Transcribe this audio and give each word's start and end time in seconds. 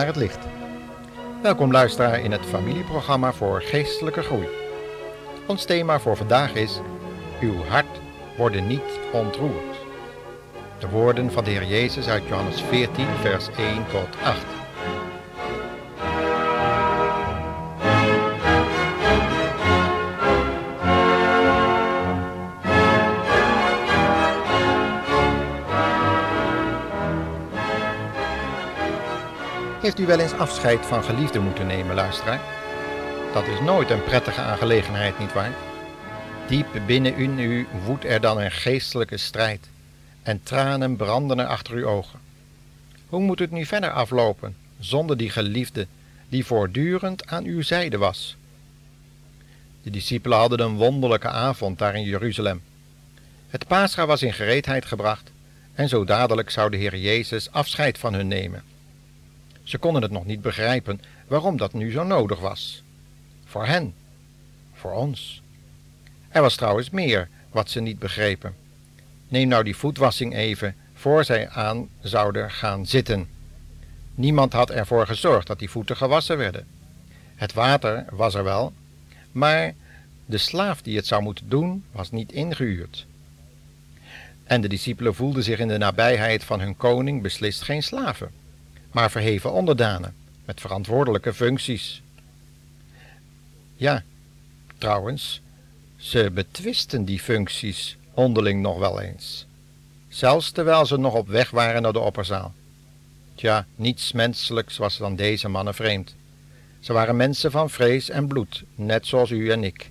Naar 0.00 0.08
het 0.08 0.18
licht. 0.18 0.46
Welkom 1.42 1.70
luisteraar 1.70 2.20
in 2.20 2.32
het 2.32 2.46
familieprogramma 2.46 3.32
voor 3.32 3.62
geestelijke 3.62 4.22
groei. 4.22 4.48
Ons 5.46 5.64
thema 5.64 6.00
voor 6.00 6.16
vandaag 6.16 6.54
is 6.54 6.80
Uw 7.40 7.64
hart 7.64 8.00
worden 8.36 8.66
niet 8.66 8.98
ontroerd. 9.12 9.76
De 10.78 10.88
woorden 10.88 11.32
van 11.32 11.44
de 11.44 11.50
Heer 11.50 11.66
Jezus 11.66 12.08
uit 12.08 12.22
Johannes 12.28 12.62
14 12.62 13.06
vers 13.22 13.48
1 13.56 13.86
tot 13.90 14.22
8. 14.22 14.59
Heeft 29.80 29.98
u 29.98 30.06
wel 30.06 30.18
eens 30.18 30.32
afscheid 30.32 30.86
van 30.86 31.04
geliefden 31.04 31.42
moeten 31.42 31.66
nemen, 31.66 31.94
luisteraar? 31.94 32.40
Dat 33.32 33.46
is 33.46 33.60
nooit 33.60 33.90
een 33.90 34.04
prettige 34.04 34.40
aangelegenheid, 34.40 35.18
nietwaar? 35.18 35.52
Diep 36.48 36.66
binnen 36.86 37.20
u 37.38 37.66
woedt 37.84 38.04
er 38.04 38.20
dan 38.20 38.40
een 38.40 38.50
geestelijke 38.50 39.16
strijd 39.16 39.68
en 40.22 40.42
tranen 40.42 40.96
branden 40.96 41.38
er 41.38 41.46
achter 41.46 41.74
uw 41.74 41.86
ogen. 41.86 42.18
Hoe 43.06 43.20
moet 43.20 43.38
het 43.38 43.50
nu 43.50 43.66
verder 43.66 43.90
aflopen 43.90 44.56
zonder 44.78 45.16
die 45.16 45.30
geliefde 45.30 45.86
die 46.28 46.46
voortdurend 46.46 47.26
aan 47.26 47.44
uw 47.44 47.62
zijde 47.62 47.98
was? 47.98 48.36
De 49.82 49.90
discipelen 49.90 50.38
hadden 50.38 50.60
een 50.60 50.76
wonderlijke 50.76 51.28
avond 51.28 51.78
daar 51.78 51.94
in 51.94 52.04
Jeruzalem. 52.04 52.62
Het 53.48 53.66
Pascha 53.66 54.06
was 54.06 54.22
in 54.22 54.32
gereedheid 54.32 54.84
gebracht 54.84 55.30
en 55.74 55.88
zo 55.88 56.04
dadelijk 56.04 56.50
zou 56.50 56.70
de 56.70 56.76
Heer 56.76 56.96
Jezus 56.96 57.50
afscheid 57.50 57.98
van 57.98 58.14
hun 58.14 58.28
nemen. 58.28 58.62
Ze 59.70 59.78
konden 59.78 60.02
het 60.02 60.10
nog 60.10 60.24
niet 60.24 60.42
begrijpen 60.42 61.00
waarom 61.26 61.56
dat 61.56 61.72
nu 61.72 61.90
zo 61.90 62.04
nodig 62.04 62.40
was. 62.40 62.82
Voor 63.44 63.66
hen, 63.66 63.94
voor 64.74 64.92
ons. 64.92 65.42
Er 66.28 66.42
was 66.42 66.56
trouwens 66.56 66.90
meer 66.90 67.28
wat 67.50 67.70
ze 67.70 67.80
niet 67.80 67.98
begrepen. 67.98 68.54
Neem 69.28 69.48
nou 69.48 69.64
die 69.64 69.76
voetwassing 69.76 70.34
even 70.34 70.74
voor 70.94 71.24
zij 71.24 71.48
aan 71.48 71.88
zouden 72.00 72.50
gaan 72.50 72.86
zitten. 72.86 73.28
Niemand 74.14 74.52
had 74.52 74.70
ervoor 74.70 75.06
gezorgd 75.06 75.46
dat 75.46 75.58
die 75.58 75.70
voeten 75.70 75.96
gewassen 75.96 76.36
werden. 76.36 76.66
Het 77.34 77.52
water 77.52 78.04
was 78.10 78.34
er 78.34 78.44
wel, 78.44 78.72
maar 79.32 79.74
de 80.26 80.38
slaaf 80.38 80.82
die 80.82 80.96
het 80.96 81.06
zou 81.06 81.22
moeten 81.22 81.48
doen 81.48 81.84
was 81.92 82.10
niet 82.10 82.32
ingehuurd. 82.32 83.06
En 84.44 84.60
de 84.60 84.68
discipelen 84.68 85.14
voelden 85.14 85.42
zich 85.42 85.58
in 85.58 85.68
de 85.68 85.78
nabijheid 85.78 86.44
van 86.44 86.60
hun 86.60 86.76
koning 86.76 87.22
beslist 87.22 87.62
geen 87.62 87.82
slaven 87.82 88.40
maar 88.90 89.10
verheven 89.10 89.52
onderdanen 89.52 90.14
met 90.44 90.60
verantwoordelijke 90.60 91.34
functies. 91.34 92.02
Ja, 93.74 94.02
trouwens, 94.78 95.40
ze 95.96 96.30
betwisten 96.34 97.04
die 97.04 97.20
functies 97.20 97.96
onderling 98.14 98.62
nog 98.62 98.78
wel 98.78 99.00
eens, 99.00 99.46
zelfs 100.08 100.50
terwijl 100.50 100.86
ze 100.86 100.96
nog 100.96 101.14
op 101.14 101.28
weg 101.28 101.50
waren 101.50 101.82
naar 101.82 101.92
de 101.92 101.98
opperzaal. 101.98 102.54
Tja, 103.34 103.66
niets 103.76 104.12
menselijks 104.12 104.76
was 104.76 104.96
dan 104.96 105.16
deze 105.16 105.48
mannen 105.48 105.74
vreemd. 105.74 106.14
Ze 106.80 106.92
waren 106.92 107.16
mensen 107.16 107.50
van 107.50 107.70
vrees 107.70 108.10
en 108.10 108.26
bloed, 108.26 108.62
net 108.74 109.06
zoals 109.06 109.30
u 109.30 109.50
en 109.50 109.64
ik. 109.64 109.90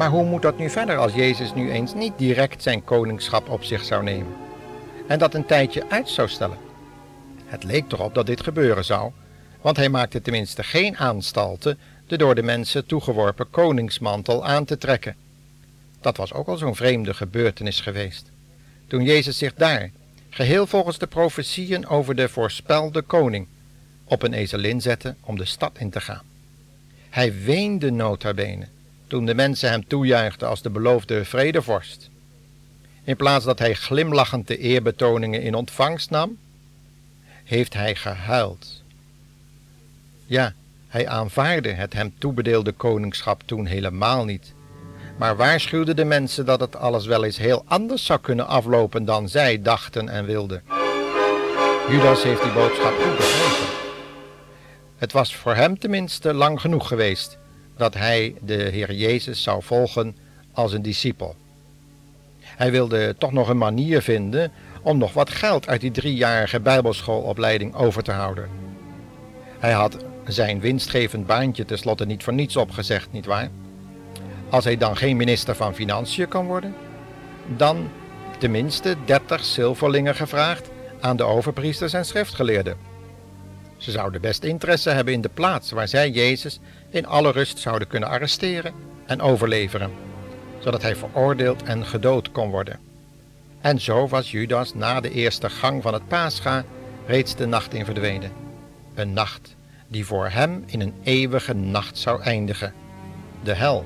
Maar 0.00 0.10
hoe 0.10 0.24
moet 0.24 0.42
dat 0.42 0.58
nu 0.58 0.70
verder 0.70 0.96
als 0.96 1.14
Jezus 1.14 1.54
nu 1.54 1.70
eens 1.70 1.94
niet 1.94 2.12
direct 2.16 2.62
zijn 2.62 2.84
koningschap 2.84 3.48
op 3.48 3.64
zich 3.64 3.84
zou 3.84 4.02
nemen 4.02 4.32
en 5.06 5.18
dat 5.18 5.34
een 5.34 5.46
tijdje 5.46 5.84
uit 5.88 6.08
zou 6.08 6.28
stellen? 6.28 6.58
Het 7.46 7.64
leek 7.64 7.92
erop 7.92 8.14
dat 8.14 8.26
dit 8.26 8.42
gebeuren 8.42 8.84
zou, 8.84 9.12
want 9.60 9.76
hij 9.76 9.88
maakte 9.88 10.22
tenminste 10.22 10.62
geen 10.62 10.96
aanstalten 10.96 11.78
de 12.06 12.16
door 12.16 12.34
de 12.34 12.42
mensen 12.42 12.86
toegeworpen 12.86 13.50
koningsmantel 13.50 14.46
aan 14.46 14.64
te 14.64 14.78
trekken. 14.78 15.16
Dat 16.00 16.16
was 16.16 16.32
ook 16.32 16.48
al 16.48 16.56
zo'n 16.56 16.76
vreemde 16.76 17.14
gebeurtenis 17.14 17.80
geweest. 17.80 18.30
Toen 18.86 19.04
Jezus 19.04 19.38
zich 19.38 19.54
daar, 19.54 19.90
geheel 20.30 20.66
volgens 20.66 20.98
de 20.98 21.06
profetieën 21.06 21.86
over 21.86 22.14
de 22.14 22.28
voorspelde 22.28 23.02
koning, 23.02 23.46
op 24.04 24.22
een 24.22 24.32
ezelin 24.32 24.80
zette 24.80 25.14
om 25.20 25.36
de 25.36 25.44
stad 25.44 25.78
in 25.78 25.90
te 25.90 26.00
gaan. 26.00 26.24
Hij 27.10 27.42
weende 27.44 27.90
nota 27.90 28.34
bene 28.34 28.66
toen 29.10 29.26
de 29.26 29.34
mensen 29.34 29.70
hem 29.70 29.86
toejuichten 29.86 30.48
als 30.48 30.62
de 30.62 30.70
beloofde 30.70 31.24
vredevorst. 31.24 32.10
In 33.04 33.16
plaats 33.16 33.44
dat 33.44 33.58
hij 33.58 33.74
glimlachend 33.74 34.46
de 34.46 34.58
eerbetoningen 34.58 35.42
in 35.42 35.54
ontvangst 35.54 36.10
nam, 36.10 36.38
heeft 37.44 37.74
hij 37.74 37.94
gehuild. 37.94 38.82
Ja, 40.26 40.52
hij 40.88 41.08
aanvaarde 41.08 41.68
het 41.68 41.92
hem 41.92 42.14
toebedeelde 42.18 42.72
koningschap 42.72 43.42
toen 43.44 43.66
helemaal 43.66 44.24
niet, 44.24 44.52
maar 45.18 45.36
waarschuwde 45.36 45.94
de 45.94 46.04
mensen 46.04 46.46
dat 46.46 46.60
het 46.60 46.76
alles 46.76 47.06
wel 47.06 47.24
eens 47.24 47.38
heel 47.38 47.64
anders 47.66 48.04
zou 48.04 48.20
kunnen 48.20 48.46
aflopen 48.46 49.04
dan 49.04 49.28
zij 49.28 49.62
dachten 49.62 50.08
en 50.08 50.24
wilden. 50.24 50.62
Judas 51.88 52.22
heeft 52.22 52.42
die 52.42 52.52
boodschap 52.52 52.92
goed 52.92 53.16
begrepen. 53.16 53.68
Het 54.96 55.12
was 55.12 55.36
voor 55.36 55.54
hem 55.54 55.78
tenminste 55.78 56.34
lang 56.34 56.60
genoeg 56.60 56.88
geweest 56.88 57.38
dat 57.80 57.94
hij 57.94 58.34
de 58.40 58.54
Heer 58.54 58.94
Jezus 58.94 59.42
zou 59.42 59.62
volgen 59.62 60.16
als 60.52 60.72
een 60.72 60.82
discipel. 60.82 61.34
Hij 62.40 62.70
wilde 62.70 63.14
toch 63.18 63.32
nog 63.32 63.48
een 63.48 63.58
manier 63.58 64.02
vinden 64.02 64.52
om 64.82 64.98
nog 64.98 65.12
wat 65.12 65.30
geld 65.30 65.68
uit 65.68 65.80
die 65.80 65.90
driejarige 65.90 66.60
bijbelschoolopleiding 66.60 67.74
over 67.74 68.02
te 68.02 68.12
houden. 68.12 68.48
Hij 69.58 69.72
had 69.72 69.96
zijn 70.26 70.60
winstgevend 70.60 71.26
baantje 71.26 71.64
tenslotte 71.64 72.06
niet 72.06 72.22
voor 72.22 72.32
niets 72.32 72.56
opgezegd, 72.56 73.12
nietwaar? 73.12 73.50
Als 74.48 74.64
hij 74.64 74.76
dan 74.76 74.96
geen 74.96 75.16
minister 75.16 75.54
van 75.54 75.74
Financiën 75.74 76.28
kan 76.28 76.46
worden, 76.46 76.74
dan 77.56 77.88
tenminste 78.38 78.96
dertig 79.04 79.44
zilverlingen 79.44 80.14
gevraagd 80.14 80.70
aan 81.00 81.16
de 81.16 81.24
overpriesters 81.24 81.92
en 81.92 82.04
schriftgeleerden. 82.04 82.89
Ze 83.80 83.90
zouden 83.90 84.20
best 84.20 84.44
interesse 84.44 84.90
hebben 84.90 85.14
in 85.14 85.20
de 85.20 85.28
plaats 85.28 85.70
waar 85.70 85.88
zij 85.88 86.10
Jezus 86.10 86.60
in 86.90 87.06
alle 87.06 87.30
rust 87.30 87.58
zouden 87.58 87.88
kunnen 87.88 88.08
arresteren 88.08 88.74
en 89.06 89.20
overleveren, 89.20 89.90
zodat 90.58 90.82
hij 90.82 90.96
veroordeeld 90.96 91.62
en 91.62 91.86
gedood 91.86 92.32
kon 92.32 92.50
worden. 92.50 92.78
En 93.60 93.80
zo 93.80 94.08
was 94.08 94.30
Judas 94.30 94.74
na 94.74 95.00
de 95.00 95.10
eerste 95.10 95.50
gang 95.50 95.82
van 95.82 95.94
het 95.94 96.08
Pascha 96.08 96.64
reeds 97.06 97.36
de 97.36 97.46
nacht 97.46 97.74
in 97.74 97.84
verdwenen. 97.84 98.32
Een 98.94 99.12
nacht 99.12 99.56
die 99.88 100.06
voor 100.06 100.28
hem 100.28 100.62
in 100.66 100.80
een 100.80 100.94
eeuwige 101.02 101.54
nacht 101.54 101.98
zou 101.98 102.22
eindigen. 102.22 102.72
De 103.42 103.54
hel, 103.54 103.84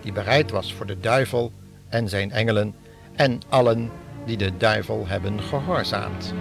die 0.00 0.12
bereid 0.12 0.50
was 0.50 0.74
voor 0.74 0.86
de 0.86 1.00
duivel 1.00 1.52
en 1.88 2.08
zijn 2.08 2.30
engelen 2.30 2.74
en 3.16 3.40
allen 3.48 3.90
die 4.26 4.36
de 4.36 4.56
duivel 4.56 5.06
hebben 5.06 5.42
gehoorzaamd. 5.42 6.34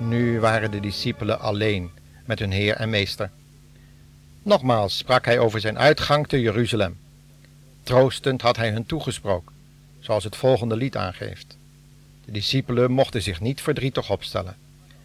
Nu 0.00 0.40
waren 0.40 0.70
de 0.70 0.80
discipelen 0.80 1.40
alleen 1.40 1.90
met 2.24 2.38
hun 2.38 2.50
Heer 2.50 2.74
en 2.74 2.90
Meester. 2.90 3.30
Nogmaals 4.42 4.96
sprak 4.96 5.24
hij 5.24 5.38
over 5.38 5.60
zijn 5.60 5.78
uitgang 5.78 6.28
te 6.28 6.40
Jeruzalem. 6.40 6.98
Troostend 7.82 8.42
had 8.42 8.56
hij 8.56 8.70
hun 8.70 8.86
toegesproken, 8.86 9.52
zoals 9.98 10.24
het 10.24 10.36
volgende 10.36 10.76
lied 10.76 10.96
aangeeft. 10.96 11.56
De 12.24 12.32
discipelen 12.32 12.90
mochten 12.90 13.22
zich 13.22 13.40
niet 13.40 13.60
verdrietig 13.60 14.10
opstellen, 14.10 14.56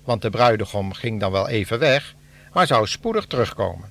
want 0.03 0.21
de 0.21 0.29
bruidegom 0.29 0.93
ging 0.93 1.19
dan 1.19 1.31
wel 1.31 1.47
even 1.47 1.79
weg, 1.79 2.15
maar 2.53 2.67
zou 2.67 2.87
spoedig 2.87 3.25
terugkomen. 3.25 3.89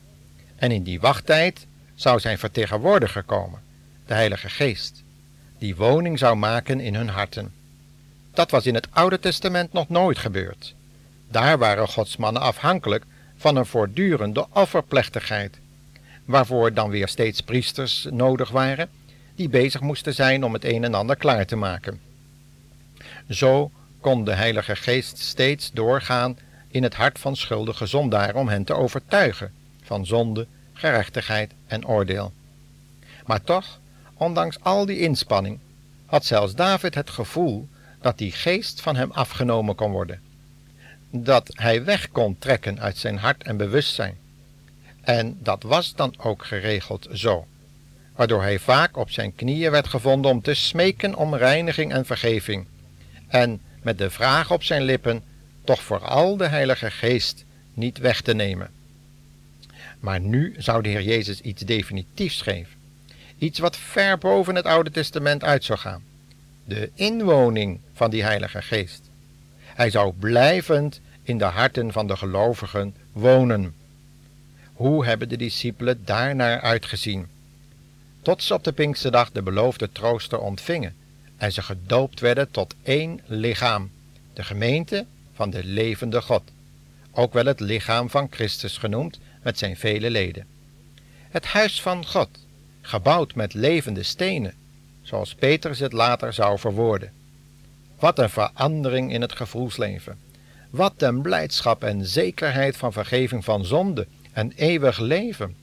En 0.56 0.70
in 0.70 0.82
die 0.82 1.00
wachttijd 1.00 1.66
zou 1.94 2.20
zijn 2.20 2.38
vertegenwoordiger 2.38 3.22
komen, 3.22 3.60
de 4.06 4.14
Heilige 4.14 4.48
Geest, 4.48 5.02
die 5.58 5.76
woning 5.76 6.18
zou 6.18 6.36
maken 6.36 6.80
in 6.80 6.94
hun 6.94 7.08
harten. 7.08 7.52
Dat 8.32 8.50
was 8.50 8.66
in 8.66 8.74
het 8.74 8.88
Oude 8.90 9.20
Testament 9.20 9.72
nog 9.72 9.88
nooit 9.88 10.18
gebeurd. 10.18 10.74
Daar 11.34 11.58
waren 11.58 11.88
Gods 11.88 12.16
mannen 12.16 12.42
afhankelijk 12.42 13.04
van 13.36 13.56
een 13.56 13.66
voortdurende 13.66 14.46
offerplechtigheid, 14.52 15.58
waarvoor 16.24 16.74
dan 16.74 16.90
weer 16.90 17.08
steeds 17.08 17.40
priesters 17.40 18.06
nodig 18.10 18.50
waren, 18.50 18.88
die 19.34 19.48
bezig 19.48 19.80
moesten 19.80 20.14
zijn 20.14 20.44
om 20.44 20.52
het 20.52 20.64
een 20.64 20.84
en 20.84 20.94
ander 20.94 21.16
klaar 21.16 21.46
te 21.46 21.56
maken. 21.56 22.00
Zo 23.28 23.70
kon 24.00 24.24
de 24.24 24.32
Heilige 24.34 24.76
Geest 24.76 25.18
steeds 25.18 25.70
doorgaan 25.72 26.38
in 26.68 26.82
het 26.82 26.94
hart 26.94 27.18
van 27.18 27.36
schuldige 27.36 27.86
zondaren 27.86 28.40
om 28.40 28.48
hen 28.48 28.64
te 28.64 28.74
overtuigen 28.74 29.52
van 29.82 30.06
zonde, 30.06 30.46
gerechtigheid 30.72 31.52
en 31.66 31.86
oordeel. 31.86 32.32
Maar 33.26 33.42
toch, 33.42 33.80
ondanks 34.14 34.60
al 34.60 34.86
die 34.86 34.98
inspanning, 34.98 35.58
had 36.06 36.24
zelfs 36.24 36.54
David 36.54 36.94
het 36.94 37.10
gevoel 37.10 37.68
dat 38.00 38.18
die 38.18 38.32
geest 38.32 38.80
van 38.80 38.96
hem 38.96 39.10
afgenomen 39.10 39.74
kon 39.74 39.90
worden. 39.90 40.32
Dat 41.16 41.50
hij 41.52 41.84
weg 41.84 42.08
kon 42.10 42.38
trekken 42.38 42.80
uit 42.80 42.96
zijn 42.96 43.18
hart 43.18 43.42
en 43.42 43.56
bewustzijn. 43.56 44.16
En 45.00 45.38
dat 45.42 45.62
was 45.62 45.94
dan 45.94 46.14
ook 46.18 46.44
geregeld 46.44 47.08
zo, 47.12 47.46
waardoor 48.14 48.42
hij 48.42 48.58
vaak 48.58 48.96
op 48.96 49.10
zijn 49.10 49.34
knieën 49.34 49.70
werd 49.70 49.88
gevonden 49.88 50.30
om 50.30 50.42
te 50.42 50.54
smeken 50.54 51.14
om 51.14 51.34
reiniging 51.34 51.92
en 51.92 52.06
vergeving, 52.06 52.66
en 53.28 53.60
met 53.82 53.98
de 53.98 54.10
vraag 54.10 54.50
op 54.50 54.62
zijn 54.62 54.82
lippen 54.82 55.22
toch 55.64 55.82
vooral 55.82 56.36
de 56.36 56.46
Heilige 56.46 56.90
Geest 56.90 57.44
niet 57.74 57.98
weg 57.98 58.20
te 58.20 58.34
nemen. 58.34 58.70
Maar 60.00 60.20
nu 60.20 60.54
zou 60.58 60.82
de 60.82 60.88
Heer 60.88 61.02
Jezus 61.02 61.40
iets 61.40 61.62
definitiefs 61.62 62.42
geven, 62.42 62.76
iets 63.38 63.58
wat 63.58 63.76
ver 63.76 64.18
boven 64.18 64.54
het 64.54 64.66
Oude 64.66 64.90
Testament 64.90 65.44
uit 65.44 65.64
zou 65.64 65.78
gaan 65.78 66.02
de 66.64 66.90
inwoning 66.94 67.80
van 67.92 68.10
die 68.10 68.22
Heilige 68.22 68.62
Geest. 68.62 69.02
Hij 69.60 69.90
zou 69.90 70.12
blijvend 70.18 71.00
in 71.24 71.38
de 71.38 71.44
harten 71.44 71.92
van 71.92 72.06
de 72.06 72.16
gelovigen 72.16 72.94
wonen. 73.12 73.74
Hoe 74.72 75.04
hebben 75.04 75.28
de 75.28 75.36
discipelen 75.36 76.04
daarnaar 76.04 76.60
uitgezien? 76.60 77.26
Tot 78.22 78.42
ze 78.42 78.54
op 78.54 78.64
de 78.64 78.72
Pinksterdag 78.72 79.30
de 79.32 79.42
beloofde 79.42 79.92
trooster 79.92 80.38
ontvingen 80.38 80.94
en 81.36 81.52
ze 81.52 81.62
gedoopt 81.62 82.20
werden 82.20 82.50
tot 82.50 82.74
één 82.82 83.20
lichaam, 83.26 83.90
de 84.32 84.42
gemeente 84.42 85.06
van 85.34 85.50
de 85.50 85.64
levende 85.64 86.22
God, 86.22 86.42
ook 87.10 87.32
wel 87.32 87.46
het 87.46 87.60
lichaam 87.60 88.10
van 88.10 88.26
Christus 88.30 88.76
genoemd 88.78 89.18
met 89.42 89.58
zijn 89.58 89.76
vele 89.76 90.10
leden. 90.10 90.46
Het 91.28 91.44
huis 91.44 91.82
van 91.82 92.06
God, 92.06 92.28
gebouwd 92.80 93.34
met 93.34 93.54
levende 93.54 94.02
stenen, 94.02 94.54
zoals 95.02 95.34
Petrus 95.34 95.78
het 95.78 95.92
later 95.92 96.32
zou 96.32 96.58
verwoorden. 96.58 97.12
Wat 97.98 98.18
een 98.18 98.30
verandering 98.30 99.12
in 99.12 99.20
het 99.20 99.32
gevoelsleven. 99.32 100.18
Wat 100.74 101.02
een 101.02 101.22
blijdschap 101.22 101.84
en 101.84 102.06
zekerheid 102.06 102.76
van 102.76 102.92
vergeving 102.92 103.44
van 103.44 103.64
zonde 103.64 104.06
en 104.32 104.52
eeuwig 104.56 104.98
leven. 104.98 105.56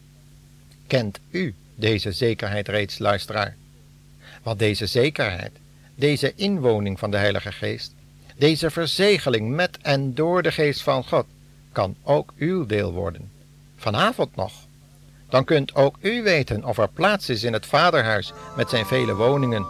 Kent 0.87 1.19
u 1.29 1.55
deze 1.75 2.11
zekerheid 2.11 2.67
reeds, 2.67 2.99
luisteraar? 2.99 3.55
Want 4.43 4.59
deze 4.59 4.85
zekerheid, 4.85 5.51
deze 5.95 6.33
inwoning 6.35 6.99
van 6.99 7.11
de 7.11 7.17
Heilige 7.17 7.51
Geest, 7.51 7.93
deze 8.35 8.69
verzegeling 8.69 9.49
met 9.49 9.77
en 9.81 10.13
door 10.13 10.41
de 10.41 10.51
Geest 10.51 10.81
van 10.81 11.03
God, 11.03 11.25
kan 11.71 11.95
ook 12.03 12.33
uw 12.37 12.65
deel 12.65 12.91
worden. 12.91 13.31
Vanavond 13.75 14.35
nog 14.35 14.53
dan 15.31 15.43
kunt 15.43 15.75
ook 15.75 15.95
u 16.01 16.23
weten 16.23 16.65
of 16.65 16.77
er 16.77 16.89
plaats 16.89 17.29
is 17.29 17.43
in 17.43 17.53
het 17.53 17.65
Vaderhuis 17.65 18.33
met 18.55 18.69
zijn 18.69 18.85
vele 18.85 19.15
woningen, 19.15 19.65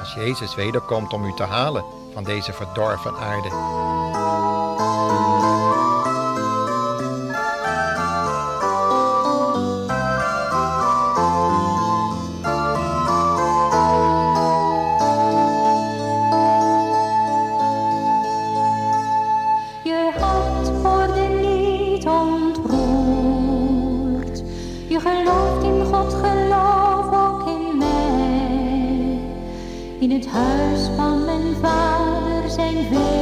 als 0.00 0.14
Jezus 0.14 0.54
wederkomt 0.54 1.12
om 1.12 1.24
u 1.24 1.32
te 1.34 1.42
halen 1.42 1.84
van 2.12 2.24
deze 2.24 2.52
verdorven 2.52 3.14
aarde. 3.14 3.50
In 30.02 30.10
het 30.10 30.26
huis 30.26 30.80
van 30.96 31.24
mijn 31.24 31.54
vader 31.60 32.50
zijn 32.50 32.86
veel 32.90 33.21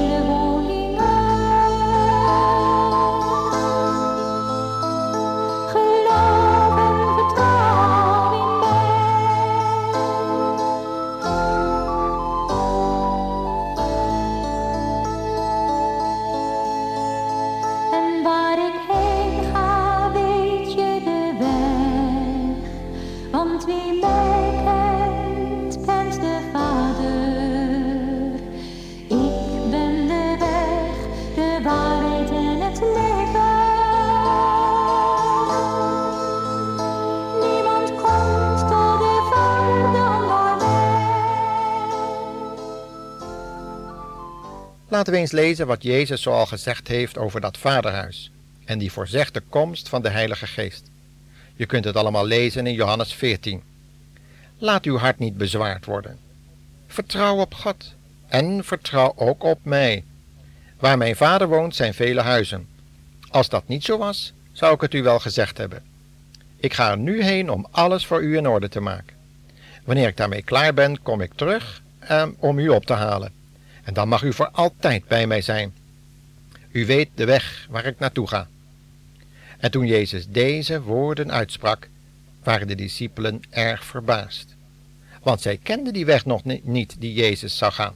Laten 44.90 45.12
we 45.12 45.18
eens 45.18 45.32
lezen 45.32 45.66
wat 45.66 45.82
Jezus 45.82 46.22
zoal 46.22 46.46
gezegd 46.46 46.88
heeft 46.88 47.18
over 47.18 47.40
dat 47.40 47.58
vaderhuis 47.58 48.30
en 48.64 48.78
die 48.78 48.92
voorzegde 48.92 49.40
komst 49.48 49.88
van 49.88 50.02
de 50.02 50.08
Heilige 50.08 50.46
Geest. 50.46 50.90
Je 51.56 51.66
kunt 51.66 51.84
het 51.84 51.96
allemaal 51.96 52.26
lezen 52.26 52.66
in 52.66 52.74
Johannes 52.74 53.14
14. 53.14 53.62
Laat 54.58 54.84
uw 54.84 54.96
hart 54.96 55.18
niet 55.18 55.36
bezwaard 55.36 55.84
worden. 55.84 56.18
Vertrouw 56.86 57.36
op 57.36 57.54
God 57.54 57.94
en 58.28 58.64
vertrouw 58.64 59.12
ook 59.16 59.44
op 59.44 59.58
mij. 59.62 60.04
Waar 60.78 60.98
mijn 60.98 61.16
vader 61.16 61.48
woont 61.48 61.76
zijn 61.76 61.94
vele 61.94 62.20
huizen. 62.20 62.68
Als 63.28 63.48
dat 63.48 63.68
niet 63.68 63.84
zo 63.84 63.98
was, 63.98 64.32
zou 64.52 64.74
ik 64.74 64.80
het 64.80 64.94
u 64.94 65.02
wel 65.02 65.18
gezegd 65.18 65.58
hebben. 65.58 65.82
Ik 66.56 66.74
ga 66.74 66.90
er 66.90 66.98
nu 66.98 67.22
heen 67.22 67.50
om 67.50 67.66
alles 67.70 68.06
voor 68.06 68.22
u 68.22 68.36
in 68.36 68.48
orde 68.48 68.68
te 68.68 68.80
maken. 68.80 69.16
Wanneer 69.84 70.08
ik 70.08 70.16
daarmee 70.16 70.42
klaar 70.42 70.74
ben, 70.74 71.02
kom 71.02 71.20
ik 71.20 71.32
terug 71.34 71.82
eh, 71.98 72.26
om 72.38 72.58
u 72.58 72.68
op 72.68 72.86
te 72.86 72.92
halen 72.92 73.38
en 73.90 73.96
dan 73.96 74.08
mag 74.08 74.22
u 74.22 74.32
voor 74.32 74.48
altijd 74.50 75.06
bij 75.06 75.26
mij 75.26 75.40
zijn. 75.40 75.74
U 76.70 76.86
weet 76.86 77.08
de 77.14 77.24
weg 77.24 77.66
waar 77.70 77.84
ik 77.84 77.98
naartoe 77.98 78.28
ga. 78.28 78.48
En 79.58 79.70
toen 79.70 79.86
Jezus 79.86 80.28
deze 80.28 80.82
woorden 80.82 81.32
uitsprak, 81.32 81.88
waren 82.42 82.66
de 82.66 82.74
discipelen 82.74 83.40
erg 83.48 83.84
verbaasd, 83.84 84.54
want 85.22 85.40
zij 85.40 85.56
kenden 85.56 85.92
die 85.92 86.04
weg 86.04 86.24
nog 86.24 86.44
niet 86.62 86.96
die 86.98 87.12
Jezus 87.12 87.56
zou 87.56 87.72
gaan. 87.72 87.94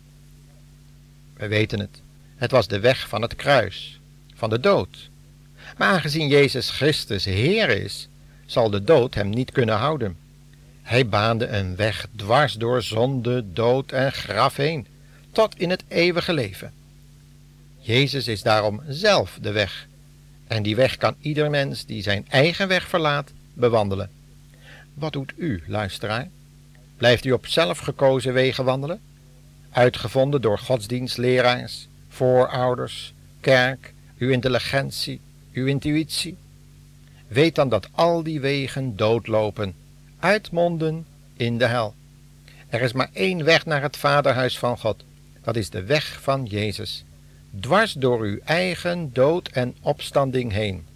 We 1.37 1.49
weten 1.49 1.81
het, 1.81 2.01
het 2.37 2.51
was 2.51 2.69
de 2.69 2.81
weg 2.81 3.09
van 3.09 3.23
het 3.23 3.37
kruis, 3.37 4.01
van 4.35 4.51
de 4.51 4.61
dood. 4.61 5.11
Maar 5.77 5.89
aangezien 5.89 6.29
Jezus 6.29 6.71
Christus 6.71 7.25
Heer 7.25 7.69
is, 7.69 8.09
zal 8.47 8.71
de 8.71 8.85
dood 8.85 9.15
hem 9.15 9.31
niet 9.31 9.53
kunnen 9.53 9.77
houden. 9.77 10.17
Hij 10.83 11.09
baande 11.09 11.47
een 11.47 11.77
weg 11.77 12.07
dwars 12.17 12.53
door 12.53 12.83
zonde, 12.83 13.53
dood 13.53 13.93
en 13.93 14.13
graf 14.13 14.57
heen 14.57 14.87
tot 15.35 15.59
in 15.59 15.71
het 15.71 15.85
eeuwige 15.89 16.33
leven. 16.33 16.73
Jezus 17.79 18.29
is 18.29 18.43
daarom 18.43 18.83
zelf 18.89 19.39
de 19.41 19.53
weg. 19.53 19.87
En 20.47 20.63
die 20.63 20.77
weg 20.77 20.97
kan 20.97 21.15
ieder 21.21 21.51
mens 21.51 21.87
die 21.87 22.03
zijn 22.03 22.27
eigen 22.29 22.69
weg 22.69 22.89
verlaat 22.89 23.33
bewandelen. 23.53 24.11
Wat 24.95 25.13
doet 25.13 25.33
u, 25.37 25.63
luisteraar? 25.67 26.29
Blijft 26.97 27.25
u 27.25 27.33
op 27.33 27.47
zelfgekozen 27.47 28.33
wegen 28.33 28.65
wandelen? 28.65 29.01
Uitgevonden 29.71 30.41
door 30.41 30.59
godsdienstleraars, 30.59 31.89
voorouders, 32.09 33.13
kerk, 33.41 33.95
uw 34.19 34.31
intelligentie, 34.31 35.21
uw 35.53 35.67
intuïtie. 35.67 36.37
Weet 37.27 37.55
dan 37.55 37.69
dat 37.69 37.89
al 37.93 38.23
die 38.23 38.41
wegen 38.41 38.97
doodlopen, 38.97 39.75
uitmonden 40.19 41.07
in 41.37 41.59
de 41.59 41.67
hel. 41.67 41.95
Er 42.69 42.81
is 42.81 42.93
maar 42.93 43.11
één 43.13 43.45
weg 43.45 43.67
naar 43.67 43.83
het 43.83 43.97
vaderhuis 43.97 44.59
van 44.59 44.79
God. 44.79 45.05
Dat 45.45 45.57
is 45.57 45.71
de 45.71 45.85
weg 45.85 46.23
van 46.23 46.45
Jezus, 46.45 47.05
dwars 47.61 47.93
door 47.93 48.21
uw 48.21 48.39
eigen 48.45 49.13
dood 49.13 49.49
en 49.49 49.77
opstanding 49.81 50.53
heen. 50.53 50.87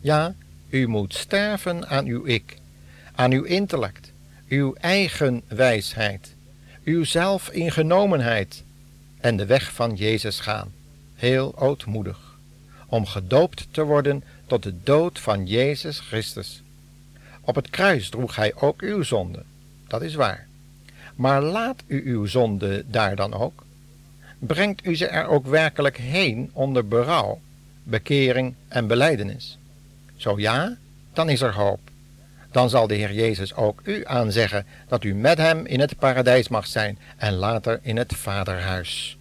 Ja, 0.00 0.34
u 0.68 0.86
moet 0.86 1.14
sterven 1.14 1.88
aan 1.88 2.06
uw 2.06 2.26
ik, 2.26 2.56
aan 3.14 3.32
uw 3.32 3.42
intellect, 3.42 4.12
uw 4.48 4.74
eigen 4.74 5.42
wijsheid, 5.48 6.34
uw 6.84 7.04
zelfingenomenheid 7.04 8.62
en 9.20 9.36
de 9.36 9.46
weg 9.46 9.72
van 9.72 9.94
Jezus 9.94 10.40
gaan, 10.40 10.72
heel 11.14 11.58
ootmoedig, 11.58 12.38
om 12.86 13.06
gedoopt 13.06 13.68
te 13.70 13.82
worden 13.82 14.24
tot 14.46 14.62
de 14.62 14.82
dood 14.82 15.18
van 15.18 15.46
Jezus 15.46 15.98
Christus. 15.98 16.62
Op 17.40 17.54
het 17.54 17.70
kruis 17.70 18.08
droeg 18.08 18.36
hij 18.36 18.54
ook 18.54 18.80
uw 18.80 19.02
zonde, 19.02 19.42
dat 19.86 20.02
is 20.02 20.14
waar. 20.14 20.48
Maar 21.20 21.42
laat 21.42 21.82
u 21.86 22.02
uw 22.04 22.26
zonde 22.26 22.84
daar 22.86 23.16
dan 23.16 23.34
ook. 23.34 23.64
Brengt 24.38 24.86
u 24.86 24.96
ze 24.96 25.06
er 25.06 25.26
ook 25.26 25.46
werkelijk 25.46 25.96
heen 25.96 26.50
onder 26.52 26.88
berouw, 26.88 27.40
bekering 27.82 28.54
en 28.68 28.86
beleidenis. 28.86 29.58
Zo 30.16 30.38
ja, 30.38 30.76
dan 31.12 31.28
is 31.28 31.40
er 31.40 31.54
hoop. 31.54 31.80
Dan 32.50 32.70
zal 32.70 32.86
de 32.86 32.94
Heer 32.94 33.12
Jezus 33.12 33.54
ook 33.54 33.80
u 33.84 34.02
aanzeggen 34.06 34.66
dat 34.88 35.04
u 35.04 35.14
met 35.14 35.38
hem 35.38 35.66
in 35.66 35.80
het 35.80 35.98
paradijs 35.98 36.48
mag 36.48 36.66
zijn 36.66 36.98
en 37.16 37.34
later 37.34 37.78
in 37.82 37.96
het 37.96 38.14
vaderhuis. 38.16 39.18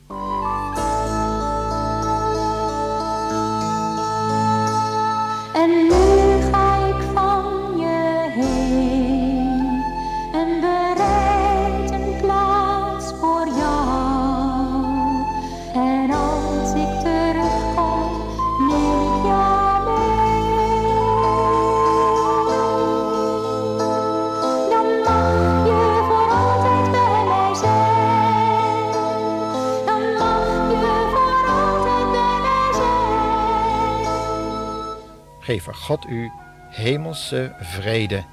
God 35.74 36.06
u 36.06 36.32
hemelse 36.70 37.54
vrede. 37.60 38.24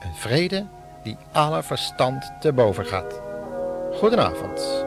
Een 0.00 0.14
vrede 0.14 0.66
die 1.02 1.16
alle 1.32 1.62
verstand 1.62 2.32
te 2.40 2.52
boven 2.52 2.86
gaat. 2.86 3.20
Goedenavond. 3.92 4.85